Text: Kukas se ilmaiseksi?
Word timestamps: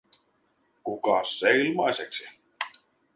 Kukas 0.83 1.33
se 1.39 1.51
ilmaiseksi? 1.57 2.25